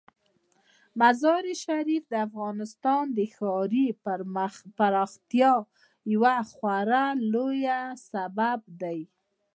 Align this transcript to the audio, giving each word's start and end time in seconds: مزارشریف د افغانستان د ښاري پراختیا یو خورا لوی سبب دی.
مزارشریف 1.01 2.03
د 2.11 2.13
افغانستان 2.27 3.03
د 3.17 3.19
ښاري 3.35 3.85
پراختیا 4.77 5.53
یو 6.13 6.23
خورا 6.55 7.05
لوی 7.33 7.65
سبب 8.11 8.59
دی. 8.81 8.99